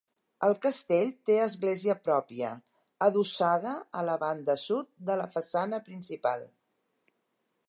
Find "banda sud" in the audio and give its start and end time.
4.27-4.93